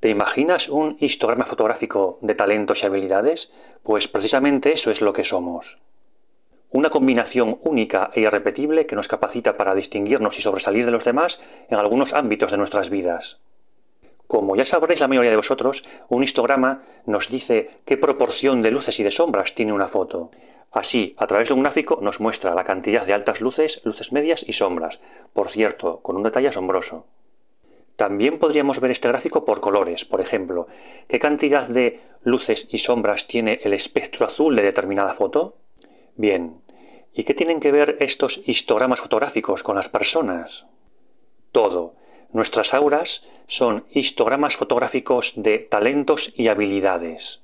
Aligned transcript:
¿Te 0.00 0.10
imaginas 0.10 0.68
un 0.68 0.96
histograma 1.00 1.44
fotográfico 1.44 2.20
de 2.22 2.36
talentos 2.36 2.82
y 2.82 2.86
habilidades? 2.86 3.52
Pues 3.82 4.06
precisamente 4.06 4.70
eso 4.70 4.92
es 4.92 5.00
lo 5.00 5.12
que 5.12 5.24
somos. 5.24 5.80
Una 6.70 6.88
combinación 6.88 7.58
única 7.64 8.12
e 8.14 8.20
irrepetible 8.20 8.86
que 8.86 8.94
nos 8.94 9.08
capacita 9.08 9.56
para 9.56 9.74
distinguirnos 9.74 10.38
y 10.38 10.42
sobresalir 10.42 10.84
de 10.84 10.92
los 10.92 11.04
demás 11.04 11.40
en 11.68 11.78
algunos 11.78 12.12
ámbitos 12.12 12.52
de 12.52 12.58
nuestras 12.58 12.90
vidas. 12.90 13.40
Como 14.28 14.54
ya 14.54 14.64
sabréis 14.64 15.00
la 15.00 15.08
mayoría 15.08 15.30
de 15.32 15.36
vosotros, 15.36 15.84
un 16.08 16.22
histograma 16.22 16.84
nos 17.04 17.28
dice 17.28 17.70
qué 17.84 17.96
proporción 17.96 18.62
de 18.62 18.70
luces 18.70 19.00
y 19.00 19.02
de 19.02 19.10
sombras 19.10 19.56
tiene 19.56 19.72
una 19.72 19.88
foto. 19.88 20.30
Así, 20.70 21.16
a 21.18 21.26
través 21.26 21.48
de 21.48 21.54
un 21.54 21.62
gráfico 21.62 21.98
nos 22.00 22.20
muestra 22.20 22.54
la 22.54 22.62
cantidad 22.62 23.04
de 23.04 23.14
altas 23.14 23.40
luces, 23.40 23.80
luces 23.82 24.12
medias 24.12 24.44
y 24.46 24.52
sombras, 24.52 25.00
por 25.32 25.48
cierto, 25.48 25.98
con 26.02 26.16
un 26.16 26.22
detalle 26.22 26.48
asombroso. 26.48 27.06
También 27.98 28.38
podríamos 28.38 28.78
ver 28.78 28.92
este 28.92 29.08
gráfico 29.08 29.44
por 29.44 29.60
colores, 29.60 30.04
por 30.04 30.20
ejemplo, 30.20 30.68
¿qué 31.08 31.18
cantidad 31.18 31.66
de 31.66 32.00
luces 32.22 32.68
y 32.70 32.78
sombras 32.78 33.26
tiene 33.26 33.58
el 33.64 33.72
espectro 33.72 34.24
azul 34.24 34.54
de 34.54 34.62
determinada 34.62 35.14
foto? 35.14 35.56
Bien, 36.14 36.60
¿y 37.12 37.24
qué 37.24 37.34
tienen 37.34 37.58
que 37.58 37.72
ver 37.72 37.96
estos 37.98 38.40
histogramas 38.46 39.00
fotográficos 39.00 39.64
con 39.64 39.74
las 39.74 39.88
personas? 39.88 40.68
Todo. 41.50 41.96
Nuestras 42.32 42.72
auras 42.72 43.26
son 43.48 43.84
histogramas 43.90 44.56
fotográficos 44.56 45.32
de 45.34 45.58
talentos 45.58 46.32
y 46.36 46.46
habilidades. 46.46 47.42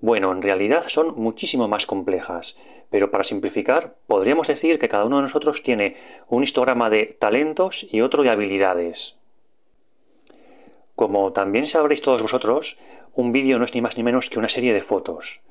Bueno, 0.00 0.32
en 0.32 0.40
realidad 0.40 0.84
son 0.88 1.20
muchísimo 1.20 1.68
más 1.68 1.84
complejas, 1.84 2.56
pero 2.88 3.10
para 3.10 3.24
simplificar, 3.24 3.94
podríamos 4.06 4.48
decir 4.48 4.78
que 4.78 4.88
cada 4.88 5.04
uno 5.04 5.16
de 5.16 5.24
nosotros 5.24 5.62
tiene 5.62 5.98
un 6.30 6.44
histograma 6.44 6.88
de 6.88 7.14
talentos 7.20 7.86
y 7.90 8.00
otro 8.00 8.22
de 8.22 8.30
habilidades. 8.30 9.18
Como 10.94 11.32
también 11.32 11.66
sabréis 11.66 12.02
todos 12.02 12.22
vosotros, 12.22 12.78
un 13.14 13.32
vídeo 13.32 13.58
no 13.58 13.64
es 13.64 13.74
ni 13.74 13.80
más 13.80 13.96
ni 13.96 14.02
menos 14.02 14.30
que 14.30 14.38
una 14.38 14.48
serie 14.48 14.72
de 14.72 14.82
fotos, 14.82 15.42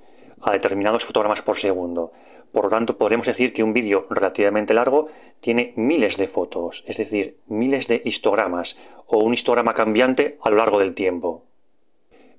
a 0.41 0.51
determinados 0.51 1.05
fotogramas 1.05 1.41
por 1.41 1.57
segundo. 1.57 2.11
Por 2.51 2.65
lo 2.65 2.69
tanto, 2.69 2.97
podemos 2.97 3.27
decir 3.27 3.53
que 3.53 3.63
un 3.63 3.73
vídeo 3.73 4.07
relativamente 4.09 4.73
largo 4.73 5.07
tiene 5.39 5.73
miles 5.77 6.17
de 6.17 6.27
fotos, 6.27 6.83
es 6.87 6.97
decir, 6.97 7.37
miles 7.47 7.87
de 7.87 8.01
histogramas, 8.03 8.79
o 9.07 9.19
un 9.19 9.33
histograma 9.33 9.73
cambiante 9.73 10.37
a 10.41 10.49
lo 10.49 10.57
largo 10.57 10.79
del 10.79 10.93
tiempo. 10.93 11.45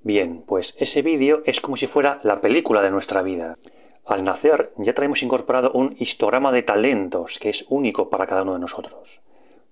Bien, 0.02 0.42
pues 0.46 0.76
ese 0.78 1.00
vídeo 1.00 1.42
es 1.46 1.60
como 1.60 1.76
si 1.76 1.86
fuera 1.86 2.20
la 2.24 2.40
película 2.40 2.82
de 2.82 2.90
nuestra 2.90 3.22
vida. 3.22 3.56
Al 4.04 4.24
nacer 4.24 4.72
ya 4.76 4.94
traemos 4.94 5.22
incorporado 5.22 5.70
un 5.72 5.94
histograma 5.98 6.50
de 6.50 6.62
talentos 6.62 7.38
que 7.38 7.50
es 7.50 7.64
único 7.68 8.10
para 8.10 8.26
cada 8.26 8.42
uno 8.42 8.54
de 8.54 8.58
nosotros. 8.58 9.22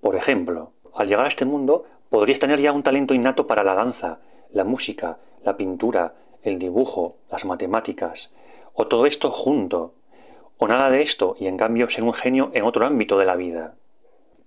Por 0.01 0.15
ejemplo, 0.15 0.73
al 1.01 1.09
llegar 1.09 1.25
a 1.25 1.29
este 1.29 1.45
mundo 1.45 1.87
Podrías 2.11 2.41
tener 2.41 2.61
ya 2.61 2.73
un 2.73 2.83
talento 2.83 3.15
innato 3.15 3.47
para 3.47 3.63
la 3.63 3.75
danza, 3.75 4.19
la 4.51 4.65
música, 4.65 5.19
la 5.45 5.57
pintura, 5.57 6.15
el 6.43 6.59
dibujo, 6.59 7.19
las 7.31 7.45
matemáticas, 7.45 8.35
o 8.75 8.89
todo 8.89 9.07
esto 9.07 9.31
junto, 9.31 9.95
o 10.59 10.67
nada 10.67 10.91
de 10.91 11.03
esto 11.03 11.37
y 11.39 11.47
en 11.47 11.57
cambio 11.57 11.89
ser 11.89 12.03
un 12.03 12.13
genio 12.13 12.51
en 12.53 12.65
otro 12.65 12.85
ámbito 12.85 13.17
de 13.17 13.27
la 13.27 13.37
vida. 13.37 13.75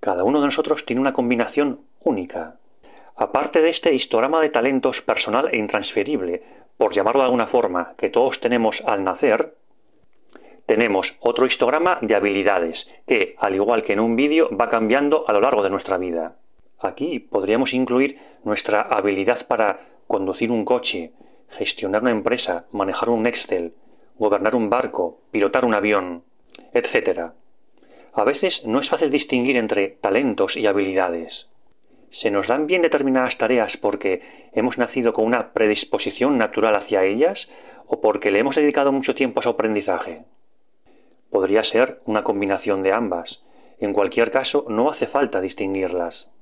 Cada 0.01 0.25
uno 0.25 0.41
de 0.41 0.47
nosotros 0.47 0.85
tiene 0.85 0.99
una 0.99 1.13
combinación 1.13 1.79
única. 2.01 2.57
Aparte 3.15 3.61
de 3.61 3.69
este 3.69 3.93
histograma 3.93 4.41
de 4.41 4.49
talentos 4.49 5.01
personal 5.01 5.47
e 5.53 5.57
intransferible, 5.57 6.43
por 6.77 6.91
llamarlo 6.91 7.21
de 7.21 7.27
alguna 7.27 7.47
forma, 7.47 7.93
que 7.95 8.09
todos 8.09 8.41
tenemos 8.41 8.83
al 8.85 9.05
nacer, 9.05 9.55
tenemos 10.65 11.15
otro 11.21 11.45
histograma 11.45 11.97
de 12.01 12.15
habilidades, 12.15 12.93
que, 13.07 13.37
al 13.39 13.55
igual 13.55 13.83
que 13.83 13.93
en 13.93 14.01
un 14.01 14.17
vídeo, 14.17 14.49
va 14.53 14.67
cambiando 14.67 15.23
a 15.29 15.31
lo 15.31 15.39
largo 15.39 15.63
de 15.63 15.69
nuestra 15.69 15.97
vida. 15.97 16.35
Aquí 16.83 17.19
podríamos 17.19 17.73
incluir 17.73 18.19
nuestra 18.43 18.81
habilidad 18.81 19.47
para 19.47 19.87
conducir 20.05 20.51
un 20.51 20.65
coche, 20.65 21.13
gestionar 21.47 22.01
una 22.01 22.11
empresa, 22.11 22.65
manejar 22.71 23.09
un 23.09 23.25
Excel, 23.25 23.73
gobernar 24.19 24.53
un 24.53 24.69
barco, 24.69 25.21
pilotar 25.31 25.63
un 25.63 25.75
avión, 25.75 26.23
etc. 26.73 27.31
A 28.11 28.23
veces 28.25 28.65
no 28.65 28.81
es 28.81 28.89
fácil 28.89 29.09
distinguir 29.11 29.55
entre 29.55 29.87
talentos 29.87 30.57
y 30.57 30.67
habilidades. 30.67 31.53
Se 32.09 32.31
nos 32.31 32.49
dan 32.49 32.67
bien 32.67 32.81
determinadas 32.81 33.37
tareas 33.37 33.77
porque 33.77 34.49
hemos 34.51 34.77
nacido 34.77 35.13
con 35.13 35.23
una 35.23 35.53
predisposición 35.53 36.37
natural 36.37 36.75
hacia 36.75 37.05
ellas 37.05 37.49
o 37.87 38.01
porque 38.01 38.29
le 38.29 38.39
hemos 38.39 38.57
dedicado 38.57 38.91
mucho 38.91 39.15
tiempo 39.15 39.39
a 39.39 39.43
su 39.43 39.49
aprendizaje. 39.49 40.25
Podría 41.29 41.63
ser 41.63 42.01
una 42.03 42.25
combinación 42.25 42.83
de 42.83 42.91
ambas. 42.91 43.45
En 43.79 43.93
cualquier 43.93 44.31
caso, 44.31 44.65
no 44.67 44.89
hace 44.89 45.07
falta 45.07 45.39
distinguirlas. 45.39 46.32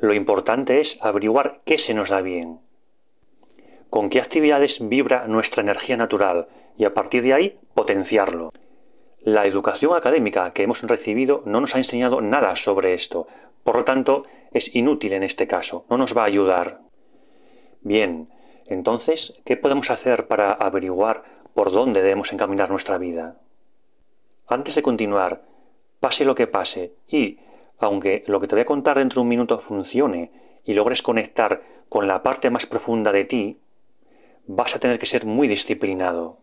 Lo 0.00 0.14
importante 0.14 0.80
es 0.80 0.98
averiguar 1.02 1.60
qué 1.64 1.76
se 1.76 1.92
nos 1.92 2.10
da 2.10 2.20
bien, 2.20 2.60
con 3.90 4.10
qué 4.10 4.20
actividades 4.20 4.88
vibra 4.88 5.26
nuestra 5.26 5.62
energía 5.62 5.96
natural 5.96 6.46
y 6.76 6.84
a 6.84 6.94
partir 6.94 7.22
de 7.22 7.34
ahí 7.34 7.58
potenciarlo. 7.74 8.52
La 9.20 9.46
educación 9.46 9.96
académica 9.96 10.52
que 10.52 10.62
hemos 10.62 10.82
recibido 10.82 11.42
no 11.46 11.60
nos 11.60 11.74
ha 11.74 11.78
enseñado 11.78 12.20
nada 12.20 12.54
sobre 12.54 12.94
esto, 12.94 13.26
por 13.64 13.76
lo 13.76 13.84
tanto 13.84 14.24
es 14.52 14.74
inútil 14.74 15.12
en 15.14 15.24
este 15.24 15.48
caso, 15.48 15.84
no 15.90 15.98
nos 15.98 16.16
va 16.16 16.22
a 16.22 16.26
ayudar. 16.26 16.80
Bien, 17.80 18.28
entonces, 18.66 19.40
¿qué 19.44 19.56
podemos 19.56 19.90
hacer 19.90 20.28
para 20.28 20.52
averiguar 20.52 21.24
por 21.54 21.72
dónde 21.72 22.02
debemos 22.02 22.32
encaminar 22.32 22.70
nuestra 22.70 22.98
vida? 22.98 23.36
Antes 24.46 24.76
de 24.76 24.82
continuar, 24.82 25.42
pase 25.98 26.24
lo 26.24 26.36
que 26.36 26.46
pase 26.46 26.92
y 27.08 27.40
aunque 27.78 28.24
lo 28.26 28.40
que 28.40 28.48
te 28.48 28.54
voy 28.54 28.62
a 28.62 28.66
contar 28.66 28.98
dentro 28.98 29.20
de 29.20 29.22
un 29.22 29.28
minuto 29.28 29.58
funcione 29.58 30.30
y 30.64 30.74
logres 30.74 31.02
conectar 31.02 31.62
con 31.88 32.06
la 32.06 32.22
parte 32.22 32.50
más 32.50 32.66
profunda 32.66 33.12
de 33.12 33.24
ti, 33.24 33.58
vas 34.46 34.74
a 34.74 34.80
tener 34.80 34.98
que 34.98 35.06
ser 35.06 35.26
muy 35.26 35.48
disciplinado. 35.48 36.38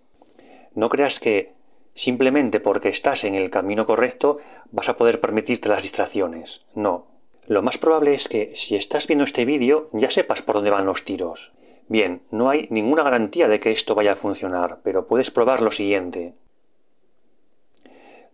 No 0.73 0.89
creas 0.89 1.19
que 1.19 1.53
simplemente 1.93 2.59
porque 2.59 2.89
estás 2.89 3.23
en 3.23 3.35
el 3.35 3.49
camino 3.49 3.85
correcto 3.85 4.37
vas 4.71 4.89
a 4.89 4.97
poder 4.97 5.21
permitirte 5.21 5.69
las 5.69 5.83
distracciones. 5.83 6.65
No. 6.75 7.07
Lo 7.47 7.61
más 7.61 7.77
probable 7.77 8.13
es 8.13 8.27
que 8.27 8.51
si 8.55 8.75
estás 8.75 9.07
viendo 9.07 9.23
este 9.23 9.45
vídeo 9.45 9.89
ya 9.93 10.09
sepas 10.09 10.41
por 10.41 10.55
dónde 10.55 10.71
van 10.71 10.85
los 10.85 11.05
tiros. 11.05 11.53
Bien, 11.87 12.23
no 12.31 12.49
hay 12.49 12.67
ninguna 12.71 13.03
garantía 13.03 13.47
de 13.47 13.59
que 13.59 13.71
esto 13.71 13.93
vaya 13.93 14.13
a 14.13 14.15
funcionar, 14.15 14.79
pero 14.83 15.05
puedes 15.05 15.29
probar 15.29 15.61
lo 15.61 15.69
siguiente. 15.69 16.33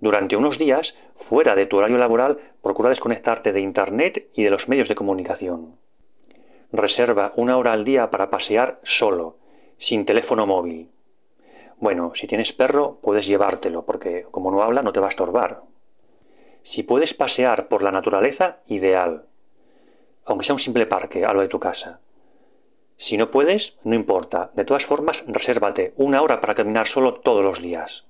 Durante 0.01 0.35
unos 0.35 0.57
días, 0.57 0.97
fuera 1.15 1.55
de 1.55 1.67
tu 1.67 1.77
horario 1.77 1.99
laboral, 1.99 2.39
procura 2.63 2.89
desconectarte 2.89 3.53
de 3.53 3.61
Internet 3.61 4.29
y 4.33 4.43
de 4.43 4.49
los 4.49 4.67
medios 4.67 4.89
de 4.89 4.95
comunicación. 4.95 5.77
Reserva 6.71 7.33
una 7.35 7.55
hora 7.57 7.71
al 7.71 7.85
día 7.85 8.09
para 8.09 8.31
pasear 8.31 8.79
solo, 8.81 9.37
sin 9.77 10.03
teléfono 10.05 10.47
móvil. 10.47 10.89
Bueno, 11.77 12.13
si 12.15 12.25
tienes 12.25 12.51
perro, 12.51 12.97
puedes 13.03 13.27
llevártelo, 13.27 13.85
porque 13.85 14.25
como 14.31 14.49
no 14.49 14.63
habla, 14.63 14.81
no 14.81 14.91
te 14.91 14.99
va 14.99 15.05
a 15.05 15.09
estorbar. 15.09 15.61
Si 16.63 16.81
puedes 16.81 17.13
pasear 17.13 17.67
por 17.67 17.83
la 17.83 17.91
naturaleza, 17.91 18.57
ideal. 18.65 19.25
Aunque 20.25 20.45
sea 20.45 20.55
un 20.55 20.59
simple 20.59 20.87
parque 20.87 21.25
a 21.25 21.33
lo 21.33 21.41
de 21.41 21.47
tu 21.47 21.59
casa. 21.59 21.99
Si 22.97 23.17
no 23.17 23.29
puedes, 23.29 23.77
no 23.83 23.93
importa. 23.93 24.49
De 24.55 24.65
todas 24.65 24.87
formas, 24.87 25.25
resérvate 25.27 25.93
una 25.97 26.23
hora 26.23 26.41
para 26.41 26.55
caminar 26.55 26.87
solo 26.87 27.15
todos 27.15 27.43
los 27.43 27.61
días. 27.61 28.07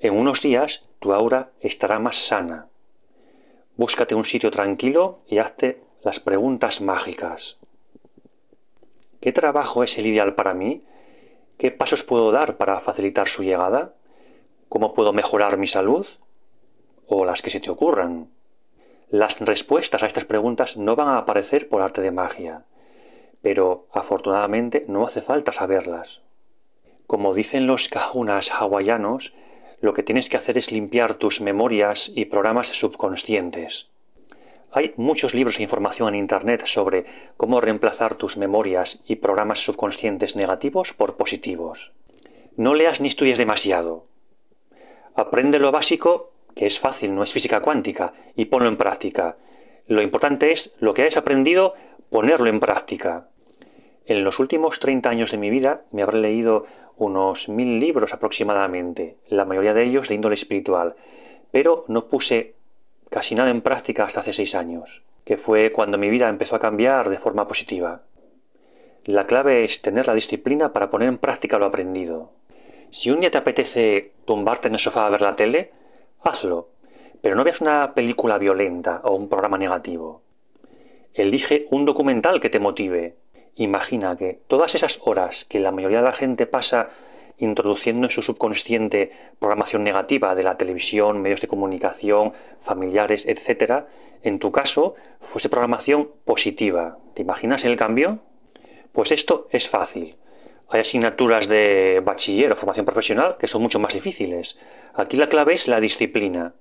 En 0.00 0.16
unos 0.16 0.42
días 0.42 0.88
tu 0.98 1.12
aura 1.12 1.50
estará 1.60 1.98
más 1.98 2.16
sana. 2.16 2.68
Búscate 3.76 4.14
un 4.14 4.24
sitio 4.24 4.50
tranquilo 4.50 5.20
y 5.26 5.38
hazte 5.38 5.82
las 6.02 6.20
preguntas 6.20 6.80
mágicas. 6.80 7.58
¿Qué 9.20 9.32
trabajo 9.32 9.82
es 9.82 9.96
el 9.98 10.06
ideal 10.06 10.34
para 10.34 10.54
mí? 10.54 10.84
¿Qué 11.56 11.70
pasos 11.70 12.02
puedo 12.02 12.30
dar 12.30 12.56
para 12.56 12.80
facilitar 12.80 13.26
su 13.28 13.42
llegada? 13.42 13.94
¿Cómo 14.68 14.92
puedo 14.92 15.12
mejorar 15.12 15.56
mi 15.56 15.66
salud? 15.66 16.06
O 17.06 17.24
las 17.24 17.40
que 17.40 17.50
se 17.50 17.60
te 17.60 17.70
ocurran. 17.70 18.28
Las 19.08 19.40
respuestas 19.40 20.02
a 20.02 20.06
estas 20.06 20.24
preguntas 20.24 20.76
no 20.76 20.96
van 20.96 21.08
a 21.08 21.18
aparecer 21.18 21.68
por 21.68 21.80
arte 21.80 22.00
de 22.00 22.10
magia, 22.10 22.64
pero 23.42 23.86
afortunadamente 23.92 24.84
no 24.88 25.06
hace 25.06 25.22
falta 25.22 25.52
saberlas. 25.52 26.22
Como 27.06 27.34
dicen 27.34 27.66
los 27.66 27.88
kahunas 27.88 28.50
hawaianos, 28.50 29.34
lo 29.84 29.92
que 29.92 30.02
tienes 30.02 30.30
que 30.30 30.38
hacer 30.38 30.56
es 30.56 30.72
limpiar 30.72 31.16
tus 31.16 31.42
memorias 31.42 32.10
y 32.14 32.24
programas 32.24 32.68
subconscientes. 32.68 33.90
Hay 34.72 34.94
muchos 34.96 35.34
libros 35.34 35.58
e 35.58 35.62
información 35.62 36.08
en 36.08 36.20
Internet 36.20 36.64
sobre 36.64 37.04
cómo 37.36 37.60
reemplazar 37.60 38.14
tus 38.14 38.38
memorias 38.38 39.02
y 39.06 39.16
programas 39.16 39.62
subconscientes 39.62 40.36
negativos 40.36 40.94
por 40.94 41.18
positivos. 41.18 41.92
No 42.56 42.74
leas 42.74 43.02
ni 43.02 43.08
estudies 43.08 43.36
demasiado. 43.36 44.06
Aprende 45.14 45.58
lo 45.58 45.70
básico, 45.70 46.32
que 46.56 46.64
es 46.64 46.80
fácil, 46.80 47.14
no 47.14 47.22
es 47.22 47.34
física 47.34 47.60
cuántica, 47.60 48.14
y 48.34 48.46
ponlo 48.46 48.70
en 48.70 48.78
práctica. 48.78 49.36
Lo 49.86 50.00
importante 50.00 50.50
es 50.50 50.76
lo 50.80 50.94
que 50.94 51.02
hayas 51.02 51.18
aprendido, 51.18 51.74
ponerlo 52.08 52.48
en 52.48 52.58
práctica. 52.58 53.28
En 54.06 54.22
los 54.22 54.38
últimos 54.38 54.80
30 54.80 55.08
años 55.08 55.30
de 55.30 55.38
mi 55.38 55.48
vida 55.48 55.82
me 55.90 56.02
habré 56.02 56.18
leído 56.18 56.66
unos 56.96 57.48
mil 57.48 57.80
libros 57.80 58.12
aproximadamente, 58.12 59.16
la 59.28 59.44
mayoría 59.44 59.72
de 59.72 59.84
ellos 59.84 60.08
de 60.08 60.14
índole 60.14 60.34
espiritual, 60.34 60.94
pero 61.50 61.84
no 61.88 62.06
puse 62.06 62.54
casi 63.10 63.34
nada 63.34 63.50
en 63.50 63.62
práctica 63.62 64.04
hasta 64.04 64.20
hace 64.20 64.32
seis 64.32 64.54
años, 64.54 65.02
que 65.24 65.36
fue 65.36 65.72
cuando 65.72 65.98
mi 65.98 66.10
vida 66.10 66.28
empezó 66.28 66.56
a 66.56 66.60
cambiar 66.60 67.08
de 67.08 67.18
forma 67.18 67.48
positiva. 67.48 68.02
La 69.04 69.26
clave 69.26 69.64
es 69.64 69.82
tener 69.82 70.06
la 70.06 70.14
disciplina 70.14 70.72
para 70.72 70.90
poner 70.90 71.08
en 71.08 71.18
práctica 71.18 71.58
lo 71.58 71.66
aprendido. 71.66 72.32
Si 72.90 73.10
un 73.10 73.20
día 73.20 73.30
te 73.30 73.38
apetece 73.38 74.12
tumbarte 74.24 74.68
en 74.68 74.74
el 74.74 74.80
sofá 74.80 75.06
a 75.06 75.10
ver 75.10 75.20
la 75.20 75.36
tele, 75.36 75.72
hazlo, 76.22 76.68
pero 77.20 77.36
no 77.36 77.44
veas 77.44 77.60
una 77.60 77.94
película 77.94 78.36
violenta 78.38 79.00
o 79.04 79.14
un 79.14 79.28
programa 79.28 79.58
negativo. 79.58 80.22
Elige 81.14 81.66
un 81.70 81.84
documental 81.84 82.40
que 82.40 82.50
te 82.50 82.60
motive. 82.60 83.14
Imagina 83.56 84.16
que 84.16 84.40
todas 84.48 84.74
esas 84.74 85.00
horas 85.04 85.44
que 85.44 85.60
la 85.60 85.70
mayoría 85.70 85.98
de 85.98 86.04
la 86.04 86.12
gente 86.12 86.46
pasa 86.46 86.88
introduciendo 87.38 88.06
en 88.06 88.10
su 88.10 88.22
subconsciente 88.22 89.10
programación 89.38 89.84
negativa 89.84 90.34
de 90.34 90.42
la 90.42 90.56
televisión, 90.56 91.20
medios 91.20 91.40
de 91.40 91.48
comunicación, 91.48 92.32
familiares, 92.60 93.26
etc., 93.26 93.84
en 94.22 94.38
tu 94.38 94.50
caso 94.52 94.94
fuese 95.20 95.48
programación 95.48 96.10
positiva. 96.24 96.98
¿Te 97.14 97.22
imaginas 97.22 97.64
el 97.64 97.76
cambio? 97.76 98.20
Pues 98.92 99.12
esto 99.12 99.48
es 99.50 99.68
fácil. 99.68 100.16
Hay 100.68 100.80
asignaturas 100.80 101.48
de 101.48 102.00
bachiller 102.02 102.52
o 102.52 102.56
formación 102.56 102.86
profesional 102.86 103.36
que 103.38 103.46
son 103.46 103.62
mucho 103.62 103.78
más 103.78 103.92
difíciles. 103.92 104.58
Aquí 104.94 105.16
la 105.16 105.28
clave 105.28 105.54
es 105.54 105.68
la 105.68 105.80
disciplina. 105.80 106.54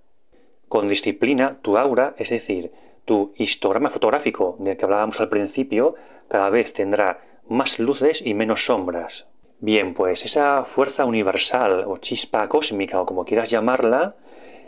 Con 0.67 0.87
disciplina, 0.87 1.59
tu 1.61 1.77
aura, 1.77 2.15
es 2.17 2.29
decir, 2.29 2.71
tu 3.05 3.33
histograma 3.37 3.89
fotográfico 3.89 4.55
del 4.59 4.77
que 4.77 4.85
hablábamos 4.85 5.19
al 5.19 5.29
principio, 5.29 5.95
cada 6.27 6.49
vez 6.49 6.73
tendrá 6.73 7.21
más 7.47 7.79
luces 7.79 8.21
y 8.25 8.33
menos 8.33 8.65
sombras. 8.65 9.27
Bien, 9.59 9.93
pues 9.93 10.25
esa 10.25 10.65
fuerza 10.65 11.05
universal 11.05 11.85
o 11.87 11.97
chispa 11.97 12.47
cósmica 12.49 13.01
o 13.01 13.05
como 13.05 13.25
quieras 13.25 13.49
llamarla, 13.49 14.15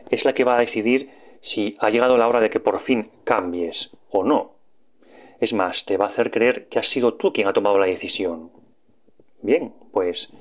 es 0.09 0.25
la 0.25 0.33
que 0.33 0.43
va 0.43 0.55
a 0.55 0.59
decidir 0.59 1.09
si 1.41 1.75
ha 1.79 1.89
llegado 1.89 2.17
la 2.17 2.27
hora 2.27 2.39
de 2.39 2.49
que 2.49 2.59
por 2.59 2.79
fin 2.79 3.11
cambies 3.23 3.97
o 4.09 4.23
no. 4.23 4.55
Es 5.39 5.53
más, 5.53 5.85
te 5.85 5.97
va 5.97 6.05
a 6.05 6.07
hacer 6.07 6.31
creer 6.31 6.67
que 6.69 6.79
has 6.79 6.87
sido 6.87 7.15
tú 7.15 7.33
quien 7.33 7.47
ha 7.47 7.53
tomado 7.53 7.77
la 7.77 7.87
decisión. 7.87 8.51
Bien, 9.41 9.73
pues 9.91 10.33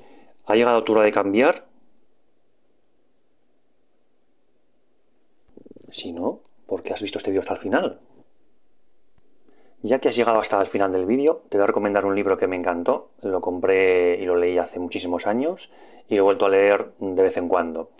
¿ha 0.45 0.55
llegado 0.55 0.83
tu 0.83 0.93
hora 0.93 1.03
de 1.03 1.11
cambiar? 1.11 1.67
Si 5.89 6.11
no, 6.11 6.41
¿por 6.65 6.83
qué 6.83 6.93
has 6.93 7.01
visto 7.01 7.17
este 7.17 7.31
vídeo 7.31 7.41
hasta 7.41 7.53
el 7.53 7.59
final? 7.59 7.99
Ya 9.81 9.99
que 9.99 10.09
has 10.09 10.15
llegado 10.15 10.39
hasta 10.39 10.59
el 10.59 10.65
final 10.65 10.91
del 10.91 11.05
vídeo, 11.05 11.43
te 11.49 11.57
voy 11.57 11.63
a 11.63 11.67
recomendar 11.67 12.07
un 12.07 12.15
libro 12.15 12.37
que 12.37 12.47
me 12.47 12.55
encantó. 12.55 13.11
Lo 13.21 13.39
compré 13.39 14.17
y 14.19 14.25
lo 14.25 14.35
leí 14.35 14.57
hace 14.57 14.79
muchísimos 14.79 15.27
años 15.27 15.71
y 16.07 16.15
lo 16.15 16.21
he 16.21 16.23
vuelto 16.23 16.47
a 16.47 16.49
leer 16.49 16.93
de 16.97 17.21
vez 17.21 17.37
en 17.37 17.47
cuando. 17.47 17.91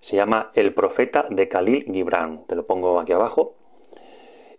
Se 0.00 0.16
llama 0.16 0.50
El 0.54 0.72
profeta 0.72 1.26
de 1.28 1.46
Khalil 1.46 1.84
Gibran. 1.92 2.44
Te 2.46 2.56
lo 2.56 2.66
pongo 2.66 2.98
aquí 2.98 3.12
abajo. 3.12 3.56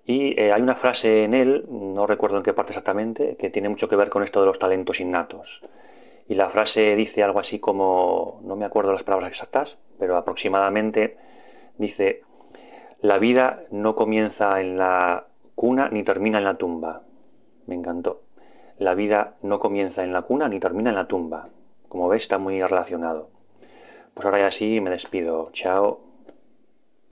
Y 0.06 0.40
eh, 0.40 0.52
hay 0.52 0.62
una 0.62 0.76
frase 0.76 1.24
en 1.24 1.34
él, 1.34 1.66
no 1.70 2.06
recuerdo 2.06 2.38
en 2.38 2.44
qué 2.44 2.54
parte 2.54 2.72
exactamente, 2.72 3.36
que 3.36 3.50
tiene 3.50 3.70
mucho 3.70 3.90
que 3.90 3.96
ver 3.96 4.10
con 4.10 4.22
esto 4.22 4.40
de 4.40 4.46
los 4.46 4.60
talentos 4.60 5.00
innatos. 5.00 5.64
Y 6.28 6.36
la 6.36 6.50
frase 6.50 6.96
dice 6.96 7.24
algo 7.24 7.40
así 7.40 7.60
como, 7.60 8.42
no 8.44 8.56
me 8.56 8.66
acuerdo 8.66 8.92
las 8.92 9.04
palabras 9.04 9.30
exactas, 9.30 9.80
pero 9.98 10.18
aproximadamente 10.18 11.18
dice, 11.78 12.22
la 13.02 13.18
vida 13.18 13.64
no 13.72 13.96
comienza 13.96 14.60
en 14.60 14.78
la 14.78 15.28
cuna 15.56 15.88
ni 15.90 16.04
termina 16.04 16.40
en 16.40 16.44
la 16.44 16.56
tumba. 16.56 17.04
Me 17.66 17.76
encantó. 17.76 18.24
La 18.78 18.94
vida 18.94 19.36
no 19.42 19.60
comienza 19.60 20.04
en 20.04 20.12
la 20.12 20.24
cuna 20.24 20.50
ni 20.50 20.60
termina 20.60 20.90
en 20.90 20.98
la 20.98 21.08
tumba. 21.08 21.48
Como 21.88 22.10
ves, 22.10 22.24
está 22.24 22.38
muy 22.38 22.62
relacionado. 22.62 23.30
Pues 24.14 24.26
ahora 24.26 24.40
ya 24.40 24.52
sí 24.52 24.82
me 24.82 24.90
despido. 24.90 25.50
Chao. 25.54 26.09